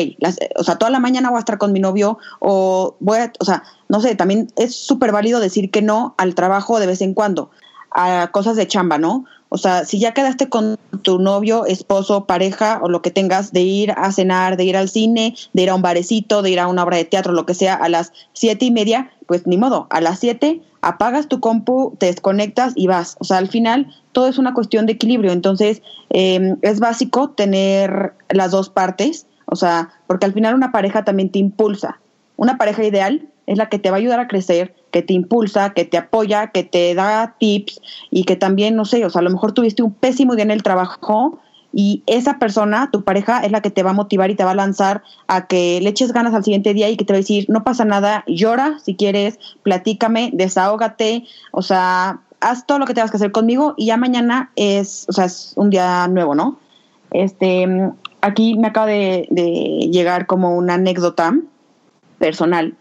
[0.57, 3.45] o sea, toda la mañana voy a estar con mi novio o voy a, o
[3.45, 7.13] sea, no sé, también es súper válido decir que no al trabajo de vez en
[7.13, 7.51] cuando,
[7.89, 9.23] a cosas de chamba, ¿no?
[9.53, 13.59] O sea, si ya quedaste con tu novio, esposo, pareja o lo que tengas de
[13.59, 16.69] ir a cenar, de ir al cine, de ir a un barecito, de ir a
[16.69, 19.87] una obra de teatro, lo que sea, a las siete y media, pues ni modo,
[19.89, 23.17] a las siete apagas tu compu, te desconectas y vas.
[23.19, 25.33] O sea, al final todo es una cuestión de equilibrio.
[25.33, 31.03] Entonces, em, es básico tener las dos partes, o sea, porque al final una pareja
[31.03, 31.99] también te impulsa.
[32.37, 35.73] Una pareja ideal es la que te va a ayudar a crecer, que te impulsa,
[35.73, 39.23] que te apoya, que te da tips y que también, no sé, o sea, a
[39.23, 41.39] lo mejor tuviste un pésimo día en el trabajo
[41.73, 44.51] y esa persona, tu pareja, es la que te va a motivar y te va
[44.51, 47.19] a lanzar a que le eches ganas al siguiente día y que te va a
[47.19, 52.93] decir, no pasa nada, llora si quieres, platícame, desahógate, o sea, haz todo lo que
[52.93, 56.57] tengas que hacer conmigo y ya mañana es, o sea, es un día nuevo, ¿no?
[57.11, 57.67] Este,
[58.21, 61.33] aquí me acaba de, de llegar como una anécdota
[62.17, 62.77] personal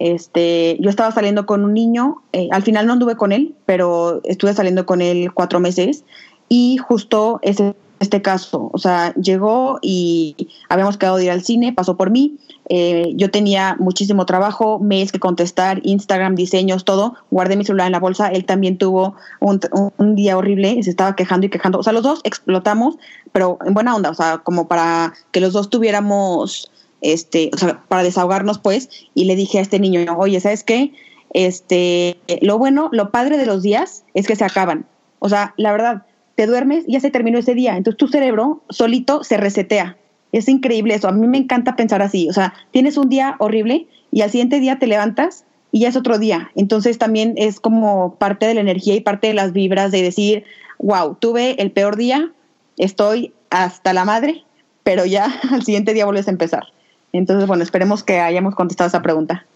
[0.00, 4.20] este, yo estaba saliendo con un niño, eh, al final no anduve con él, pero
[4.24, 6.04] estuve saliendo con él cuatro meses
[6.48, 11.74] y justo ese este caso, o sea, llegó y habíamos quedado de ir al cine,
[11.74, 12.38] pasó por mí,
[12.70, 17.92] eh, yo tenía muchísimo trabajo, mails que contestar, Instagram, diseños, todo, guardé mi celular en
[17.92, 19.60] la bolsa, él también tuvo un,
[19.98, 22.96] un día horrible, se estaba quejando y quejando, o sea, los dos explotamos,
[23.32, 27.82] pero en buena onda, o sea, como para que los dos tuviéramos este, o sea,
[27.88, 30.92] para desahogarnos, pues, y le dije a este niño, oye, ¿sabes qué?
[31.32, 34.86] Este, lo bueno, lo padre de los días es que se acaban.
[35.20, 36.02] O sea, la verdad,
[36.34, 37.76] te duermes y ya se terminó ese día.
[37.76, 39.96] Entonces tu cerebro solito se resetea.
[40.32, 41.08] Es increíble eso.
[41.08, 42.28] A mí me encanta pensar así.
[42.28, 45.96] O sea, tienes un día horrible y al siguiente día te levantas y ya es
[45.96, 46.50] otro día.
[46.54, 50.44] Entonces también es como parte de la energía y parte de las vibras de decir,
[50.78, 52.32] wow, tuve el peor día,
[52.76, 54.44] estoy hasta la madre,
[54.82, 56.64] pero ya al siguiente día vuelves a empezar.
[57.12, 59.46] Entonces, bueno, esperemos que hayamos contestado esa pregunta.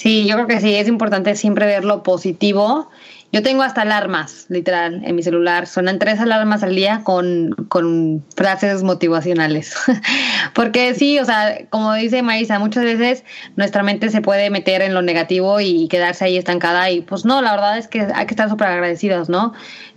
[0.00, 2.88] Sí, yo creo que sí, es importante siempre ver lo positivo.
[3.32, 5.66] Yo tengo hasta alarmas, literal, en mi celular.
[5.66, 9.76] Suenan tres alarmas al día con, con frases motivacionales.
[10.54, 13.24] Porque sí, o sea, como dice Marisa, muchas veces
[13.56, 16.90] nuestra mente se puede meter en lo negativo y quedarse ahí estancada.
[16.90, 19.52] Y pues no, la verdad es que hay que estar súper agradecidos, ¿no?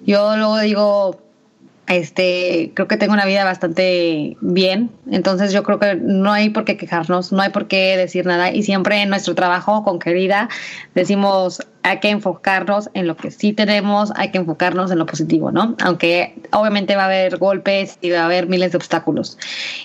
[0.06, 1.23] Yo luego digo,
[1.88, 6.64] este, creo que tengo una vida bastante bien, entonces yo creo que no hay por
[6.64, 10.48] qué quejarnos, no hay por qué decir nada y siempre en nuestro trabajo con querida
[10.96, 15.52] decimos hay que enfocarnos en lo que sí tenemos, hay que enfocarnos en lo positivo,
[15.52, 15.76] ¿no?
[15.84, 19.38] Aunque obviamente va a haber golpes y va a haber miles de obstáculos.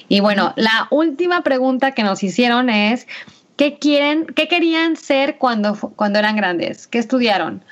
[0.08, 3.08] Y bueno, la última pregunta que nos hicieron es
[3.56, 6.86] ¿qué quieren, qué querían ser cuando cuando eran grandes?
[6.86, 7.64] ¿Qué estudiaron?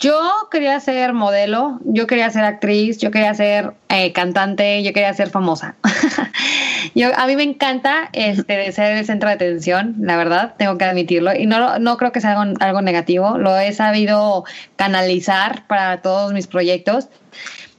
[0.00, 5.12] Yo quería ser modelo, yo quería ser actriz, yo quería ser eh, cantante, yo quería
[5.12, 5.76] ser famosa.
[6.94, 10.86] yo, a mí me encanta este, ser el centro de atención, la verdad, tengo que
[10.86, 11.34] admitirlo.
[11.34, 14.44] Y no, no creo que sea algo, algo negativo, lo he sabido
[14.76, 17.08] canalizar para todos mis proyectos.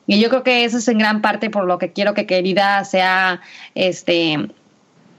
[0.06, 2.84] Y yo creo que eso es en gran parte por lo que quiero que Querida
[2.86, 3.42] sea
[3.74, 4.48] este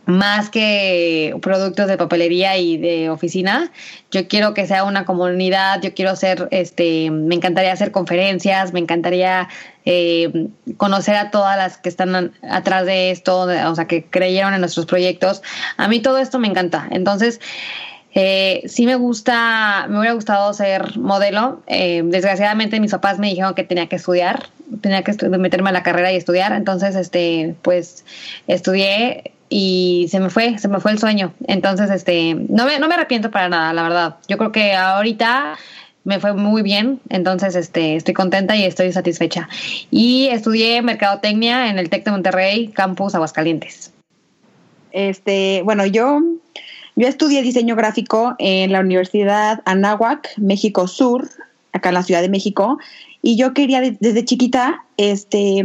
[0.04, 3.70] más que productos de papelería y de oficina.
[4.10, 8.80] Yo quiero que sea una comunidad, yo quiero ser, este, me encantaría hacer conferencias, me
[8.80, 9.48] encantaría
[9.84, 14.60] eh, conocer a todas las que están atrás de esto, o sea, que creyeron en
[14.60, 15.42] nuestros proyectos.
[15.76, 16.88] A mí todo esto me encanta.
[16.90, 17.40] Entonces,
[18.14, 21.62] eh, sí me gusta, me hubiera gustado ser modelo.
[21.66, 24.48] Eh, desgraciadamente mis papás me dijeron que tenía que estudiar,
[24.82, 26.52] tenía que meterme a la carrera y estudiar.
[26.52, 28.04] Entonces, este, pues
[28.48, 31.34] estudié y se me fue, se me fue el sueño.
[31.46, 34.16] Entonces, este, no me, no me arrepiento para nada, la verdad.
[34.26, 35.58] Yo creo que ahorita
[36.04, 39.50] me fue muy bien, entonces este, estoy contenta y estoy satisfecha.
[39.90, 43.92] Y estudié mercadotecnia en el TEC de Monterrey, campus Aguascalientes.
[44.90, 46.22] Este, bueno, yo,
[46.96, 51.28] yo estudié diseño gráfico en la Universidad Anáhuac, México Sur,
[51.74, 52.78] acá en la Ciudad de México,
[53.20, 55.62] y yo quería desde chiquita, este,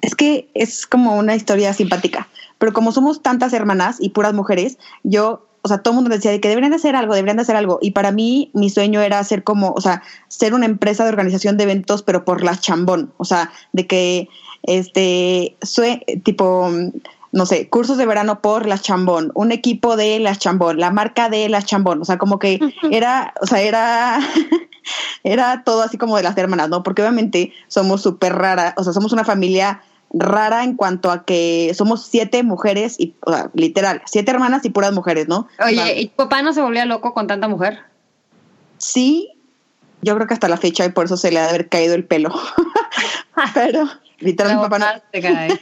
[0.00, 4.78] es que es como una historia simpática pero como somos tantas hermanas y puras mujeres,
[5.04, 7.42] yo, o sea, todo el mundo decía de que deberían de hacer algo, deberían de
[7.42, 7.78] hacer algo.
[7.80, 11.56] Y para mí, mi sueño era ser como, o sea, ser una empresa de organización
[11.56, 13.12] de eventos, pero por la chambón.
[13.16, 14.28] O sea, de que,
[14.64, 15.56] este,
[16.24, 16.70] tipo,
[17.30, 21.28] no sé, cursos de verano por la chambón, un equipo de la chambón, la marca
[21.28, 22.02] de la chambón.
[22.02, 24.20] O sea, como que era, o sea, era.
[25.24, 26.82] era todo así como de las hermanas, ¿no?
[26.82, 31.72] Porque obviamente somos súper raras, o sea, somos una familia rara en cuanto a que
[31.74, 35.48] somos siete mujeres y, o sea, literal, siete hermanas y puras mujeres, ¿no?
[35.64, 37.80] Oye, ¿y tu papá no se volvía loco con tanta mujer?
[38.78, 39.32] Sí,
[40.02, 41.94] yo creo que hasta la fecha y por eso se le ha de haber caído
[41.94, 42.30] el pelo.
[43.54, 44.86] Pero, literal, mi papá no.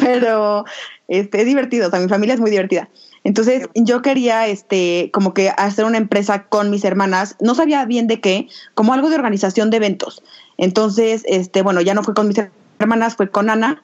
[0.00, 0.64] Pero,
[1.08, 2.88] este, es divertido, o sea, mi familia es muy divertida.
[3.24, 8.08] Entonces, yo quería, este, como que hacer una empresa con mis hermanas, no sabía bien
[8.08, 10.22] de qué, como algo de organización de eventos.
[10.58, 13.82] Entonces, este, bueno, ya no fue con mis hermanas hermanas fue con Ana.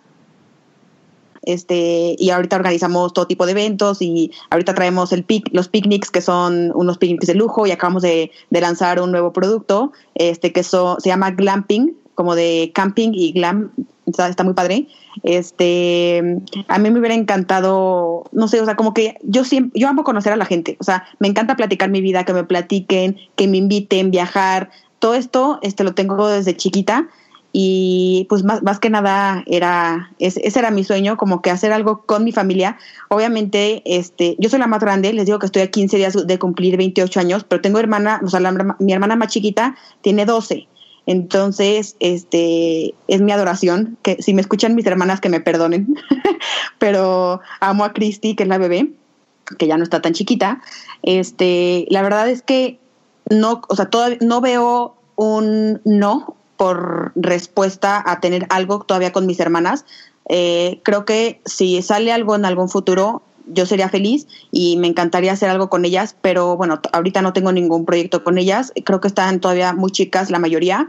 [1.42, 6.10] Este, y ahorita organizamos todo tipo de eventos y ahorita traemos el pic, los picnics
[6.10, 10.62] que son unos picnics de lujo y acabamos de, lanzar un nuevo producto este que
[10.62, 13.70] se llama glamping como de camping y glam
[14.04, 14.88] está, está, muy padre
[15.22, 19.88] este a mí me hubiera encantado no sé o sea como que yo siempre yo
[19.88, 23.16] amo conocer a la gente o sea me encanta platicar mi vida que me platiquen
[23.36, 27.08] que me inviten viajar todo esto este lo tengo desde chiquita
[27.52, 32.02] y pues más, más que nada era ese, era mi sueño como que hacer algo
[32.04, 32.78] con mi familia.
[33.08, 36.38] Obviamente este yo soy la más grande les digo que estoy a 15 días de
[36.38, 38.40] cumplir 28 años pero tengo hermana o sea
[38.78, 40.68] mi hermana más chiquita tiene 12
[41.06, 45.96] entonces este es mi adoración que si me escuchan mis hermanas que me perdonen
[46.78, 48.92] pero amo a Christy que es la bebé
[49.56, 50.60] que ya no está tan chiquita.
[51.02, 52.78] Este la verdad es que
[53.30, 59.24] no o sea todavía no veo un no por respuesta a tener algo todavía con
[59.24, 59.86] mis hermanas.
[60.28, 65.32] Eh, creo que si sale algo en algún futuro, yo sería feliz y me encantaría
[65.32, 68.72] hacer algo con ellas, pero bueno, ahorita no tengo ningún proyecto con ellas.
[68.84, 70.88] Creo que están todavía muy chicas la mayoría.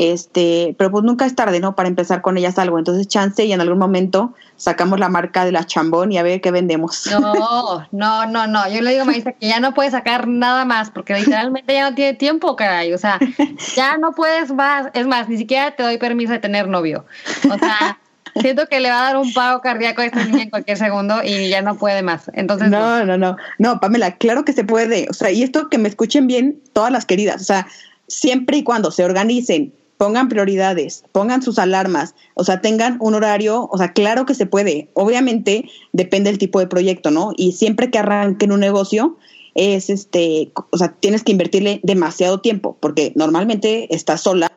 [0.00, 1.74] Este, pero pues nunca es tarde, ¿no?
[1.76, 2.78] Para empezar con ellas algo.
[2.78, 6.40] Entonces, chance y en algún momento sacamos la marca de la chambón y a ver
[6.40, 7.06] qué vendemos.
[7.10, 8.66] No, no, no, no.
[8.70, 11.90] Yo le digo a Marisa que ya no puede sacar nada más porque literalmente ya
[11.90, 12.94] no tiene tiempo, caray.
[12.94, 13.18] O sea,
[13.76, 14.86] ya no puedes más.
[14.94, 17.04] Es más, ni siquiera te doy permiso de tener novio.
[17.50, 17.98] O sea,
[18.40, 21.22] siento que le va a dar un pago cardíaco a esta niña en cualquier segundo
[21.22, 22.30] y ya no puede más.
[22.32, 23.36] Entonces, no, no, no.
[23.58, 25.08] No, Pamela, claro que se puede.
[25.10, 27.42] O sea, y esto que me escuchen bien todas las queridas.
[27.42, 27.66] O sea,
[28.08, 33.68] siempre y cuando se organicen, pongan prioridades, pongan sus alarmas, o sea, tengan un horario,
[33.70, 34.88] o sea, claro que se puede.
[34.94, 37.32] Obviamente depende del tipo de proyecto, ¿no?
[37.36, 39.18] Y siempre que arranquen un negocio,
[39.54, 44.50] es este, o sea, tienes que invertirle demasiado tiempo, porque normalmente estás sola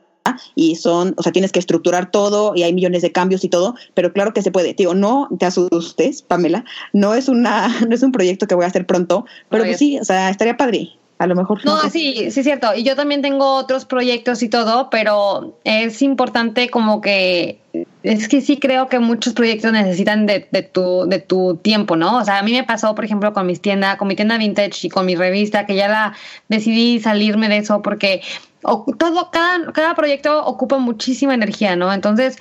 [0.55, 3.75] y son, o sea, tienes que estructurar todo y hay millones de cambios y todo,
[3.95, 4.73] pero claro que se puede.
[4.73, 8.69] Tío, no te asustes, Pamela, no es una, no es un proyecto que voy a
[8.69, 11.65] hacer pronto, pero pues sí, o sea, estaría padre a lo mejor.
[11.65, 12.75] No, sí, sí es cierto.
[12.75, 17.59] Y yo también tengo otros proyectos y todo, pero es importante como que
[18.03, 22.17] es que sí creo que muchos proyectos necesitan de, de, tu, de tu tiempo, ¿no?
[22.17, 24.87] O sea, a mí me pasó, por ejemplo, con mis tiendas, con mi tienda vintage
[24.87, 26.13] y con mi revista, que ya la
[26.49, 28.21] decidí salirme de eso porque
[28.97, 31.91] todo, cada, cada proyecto ocupa muchísima energía, ¿no?
[31.93, 32.37] Entonces,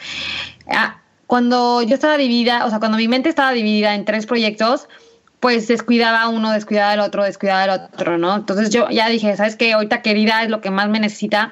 [0.68, 4.88] ah, cuando yo estaba dividida, o sea, cuando mi mente estaba dividida en tres proyectos,
[5.42, 8.36] pues descuidaba uno, descuidaba el otro, descuidaba el otro, ¿no?
[8.36, 9.72] Entonces yo ya dije, ¿sabes qué?
[9.72, 11.50] Ahorita querida es lo que más me necesita.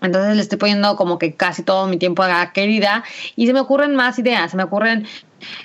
[0.00, 3.02] Entonces le estoy poniendo como que casi todo mi tiempo a querida
[3.34, 5.08] y se me ocurren más ideas, se me ocurren,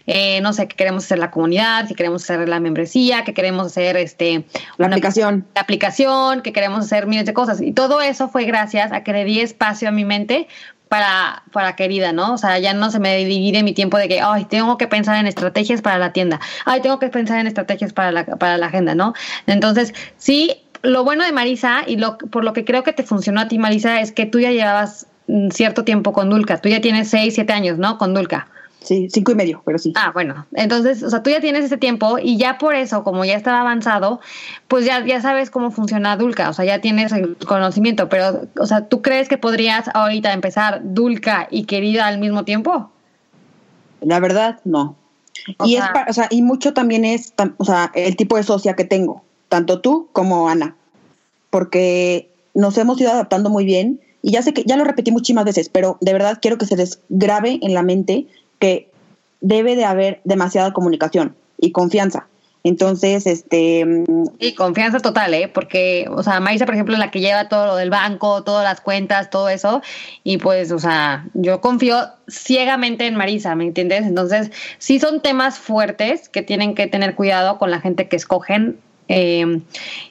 [0.08, 3.68] eh, no sé, que queremos hacer la comunidad, que queremos hacer la membresía, que queremos
[3.68, 4.44] hacer este...
[4.78, 5.46] La aplicación.
[5.54, 7.62] La aplicación, que queremos hacer miles de cosas.
[7.62, 10.48] Y todo eso fue gracias a que le di espacio a mi mente
[10.92, 12.34] para, para querida, ¿no?
[12.34, 15.16] O sea, ya no se me divide mi tiempo de que, ay, tengo que pensar
[15.16, 18.66] en estrategias para la tienda, ay, tengo que pensar en estrategias para la, para la
[18.66, 19.14] agenda, ¿no?
[19.48, 23.40] Entonces, sí, lo bueno de Marisa y lo, por lo que creo que te funcionó
[23.40, 26.58] a ti, Marisa, es que tú ya llevabas mm, cierto tiempo con Dulca.
[26.58, 27.98] Tú ya tienes seis, siete años, ¿no?
[27.98, 28.50] Con Dulca.
[28.82, 29.94] Sí, cinco y medio, pero sí.
[29.96, 30.48] Ah, bueno.
[30.54, 33.62] Entonces, o sea, tú ya tienes ese tiempo y ya por eso, como ya estaba
[33.62, 34.20] avanzado,
[34.68, 38.66] pues ya, ya sabes cómo funciona Dulca, o sea, ya tienes el conocimiento, pero, o
[38.66, 42.90] sea, ¿tú crees que podrías ahorita empezar Dulca y Querida al mismo tiempo?
[44.02, 44.96] La verdad, no.
[45.64, 48.84] y es, o sea, y mucho también es, o sea, el tipo de socia que
[48.84, 50.76] tengo, tanto tú como Ana,
[51.52, 55.46] porque nos hemos ido adaptando muy bien y ya sé que ya lo repetí muchísimas
[55.46, 58.28] veces, pero de verdad quiero que se les grabe en la mente
[58.62, 58.90] que
[59.42, 62.28] debe de haber demasiada comunicación y confianza.
[62.64, 63.84] Entonces, este...
[64.38, 65.48] Y confianza total, ¿eh?
[65.48, 68.64] Porque, o sea, Maisa, por ejemplo, es la que lleva todo lo del banco, todas
[68.64, 69.82] las cuentas, todo eso.
[70.24, 71.98] Y pues, o sea, yo confío
[72.28, 74.06] ciegamente en Marisa, ¿me entiendes?
[74.06, 78.78] Entonces, sí son temas fuertes que tienen que tener cuidado con la gente que escogen
[79.08, 79.60] eh,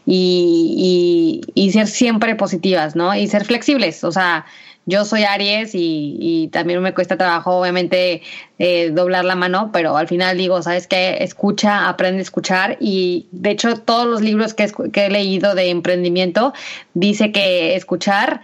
[0.05, 3.15] y, y, y ser siempre positivas, ¿no?
[3.15, 4.45] Y ser flexibles, o sea
[4.90, 8.22] yo soy Aries y, también me cuesta trabajo, obviamente,
[8.59, 11.18] eh, doblar la mano, pero al final digo, ¿sabes qué?
[11.20, 15.70] Escucha, aprende a escuchar y de hecho todos los libros que, que he leído de
[15.70, 16.53] emprendimiento
[16.94, 18.42] dice que escuchar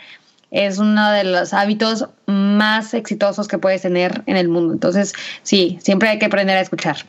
[0.51, 4.73] es uno de los hábitos más exitosos que puedes tener en el mundo.
[4.73, 7.05] Entonces, sí, siempre hay que aprender a escuchar.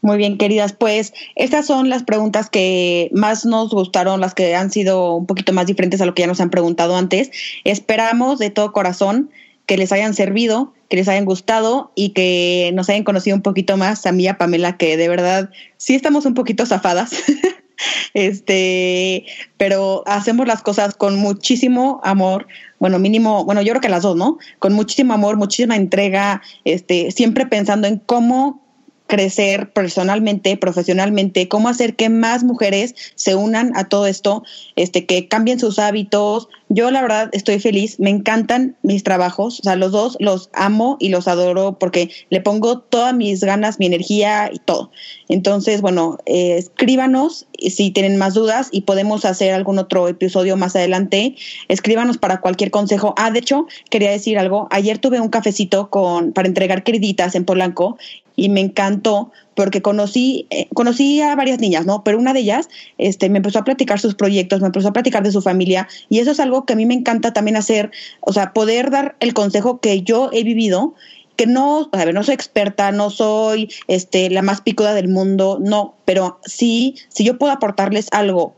[0.00, 4.70] Muy bien, queridas, pues estas son las preguntas que más nos gustaron, las que han
[4.70, 7.30] sido un poquito más diferentes a lo que ya nos han preguntado antes.
[7.64, 9.30] Esperamos de todo corazón
[9.66, 13.76] que les hayan servido, que les hayan gustado y que nos hayan conocido un poquito
[13.76, 17.12] más a mí y a Pamela, que de verdad sí estamos un poquito zafadas.
[18.14, 19.24] este,
[19.56, 22.46] pero hacemos las cosas con muchísimo amor,
[22.78, 24.38] bueno, mínimo, bueno, yo creo que las dos, ¿no?
[24.58, 28.61] Con muchísimo amor, muchísima entrega, este, siempre pensando en cómo
[29.12, 34.42] crecer personalmente, profesionalmente, cómo hacer que más mujeres se unan a todo esto,
[34.74, 36.48] este, que cambien sus hábitos.
[36.70, 40.96] Yo la verdad estoy feliz, me encantan mis trabajos, o sea, los dos los amo
[40.98, 44.90] y los adoro porque le pongo todas mis ganas, mi energía y todo.
[45.28, 50.74] Entonces, bueno, eh, escríbanos si tienen más dudas y podemos hacer algún otro episodio más
[50.74, 51.36] adelante.
[51.68, 53.12] Escríbanos para cualquier consejo.
[53.18, 54.68] Ah, de hecho, quería decir algo.
[54.70, 57.98] Ayer tuve un cafecito con para entregar creditas en Polanco
[58.36, 58.60] y me
[59.54, 60.68] porque conocí, eh,
[61.22, 62.02] a varias niñas, ¿no?
[62.04, 65.22] Pero una de ellas este, me empezó a platicar sus proyectos, me empezó a platicar
[65.22, 68.32] de su familia y eso es algo que a mí me encanta también hacer, o
[68.32, 70.94] sea, poder dar el consejo que yo he vivido
[71.36, 75.58] que no, a ver, no soy experta, no soy este, la más picuda del mundo,
[75.60, 78.54] no, pero sí, si yo puedo aportarles algo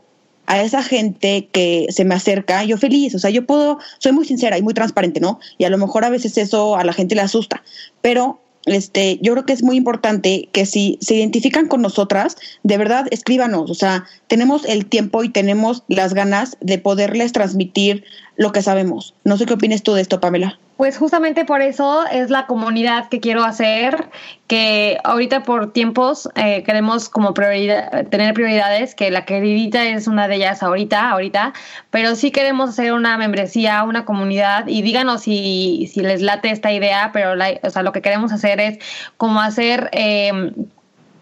[0.47, 4.27] a esa gente que se me acerca, yo feliz, o sea, yo puedo, soy muy
[4.27, 5.39] sincera y muy transparente, ¿no?
[5.57, 7.63] Y a lo mejor a veces eso a la gente le asusta,
[8.03, 12.79] pero este, yo creo que es muy importante que si se identifican con nosotras, de
[12.79, 18.05] verdad escríbanos, o sea, tenemos el tiempo y tenemos las ganas de poderles transmitir
[18.37, 19.15] lo que sabemos.
[19.25, 20.59] No sé qué opinas tú de esto, Pamela.
[20.77, 24.09] Pues justamente por eso es la comunidad que quiero hacer,
[24.49, 30.27] que ahorita por tiempos eh, queremos como prioridad, tener prioridades, que la queridita es una
[30.27, 31.53] de ellas ahorita, ahorita,
[31.91, 36.73] pero sí queremos hacer una membresía, una comunidad y díganos si, si les late esta
[36.73, 38.79] idea, pero o sea, lo que queremos hacer es
[39.17, 39.91] como hacer...
[39.93, 40.53] Eh,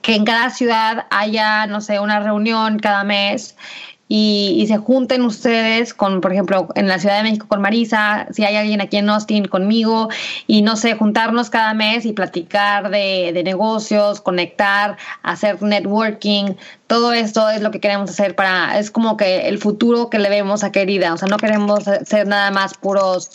[0.03, 3.57] que en cada ciudad haya, no sé, una reunión cada mes
[4.15, 8.45] y, se junten ustedes con, por ejemplo, en la Ciudad de México con Marisa, si
[8.45, 10.11] hay alguien aquí en Austin conmigo,
[10.47, 16.57] y no sé, juntarnos cada mes y platicar de, de negocios, conectar, hacer networking,
[16.89, 20.29] todo esto es lo que queremos hacer para, es como que el futuro que le
[20.29, 23.31] vemos a Querida, o sea, no queremos ser nada más puros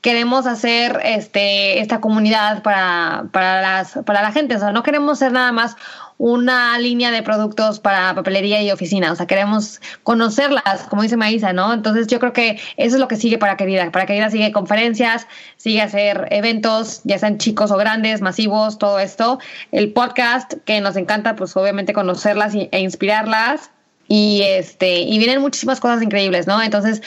[0.00, 5.18] queremos hacer este esta comunidad para, para las para la gente, o sea, no queremos
[5.18, 5.76] ser nada más
[6.18, 9.12] una línea de productos para papelería y oficina.
[9.12, 11.72] O sea, queremos conocerlas, como dice Maísa, ¿no?
[11.72, 13.90] Entonces yo creo que eso es lo que sigue para Querida.
[13.92, 15.26] Para Querida sigue conferencias,
[15.56, 19.38] sigue hacer eventos, ya sean chicos o grandes, masivos, todo esto.
[19.70, 23.70] El podcast, que nos encanta, pues obviamente conocerlas e inspirarlas
[24.08, 26.60] y este y vienen muchísimas cosas increíbles, ¿no?
[26.62, 27.02] Entonces,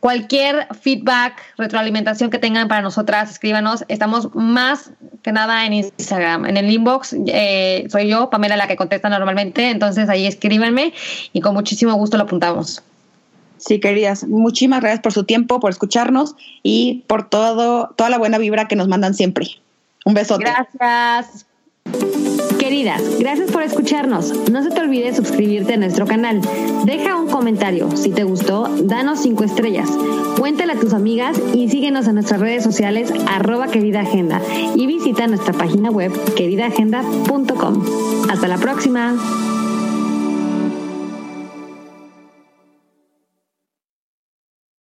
[0.00, 3.84] cualquier feedback, retroalimentación que tengan para nosotras, escríbanos.
[3.88, 4.90] Estamos más
[5.22, 7.14] que nada en Instagram, en el inbox.
[7.26, 9.70] Eh, soy yo, Pamela, la que contesta normalmente.
[9.70, 10.92] Entonces ahí escríbanme
[11.32, 12.82] y con muchísimo gusto lo apuntamos.
[13.58, 18.38] Sí, queridas, muchísimas gracias por su tiempo, por escucharnos y por todo, toda la buena
[18.38, 19.48] vibra que nos mandan siempre.
[20.06, 20.44] Un besote.
[20.44, 21.46] Gracias.
[22.58, 24.50] Queridas, gracias por escucharnos.
[24.50, 26.40] No se te olvide suscribirte a nuestro canal.
[26.84, 27.96] Deja un comentario.
[27.96, 29.90] Si te gustó, danos cinco estrellas.
[30.38, 34.40] Cuéntale a tus amigas y síguenos en nuestras redes sociales arroba querida agenda
[34.74, 37.84] y visita nuestra página web queridaagenda.com.
[38.30, 39.59] Hasta la próxima.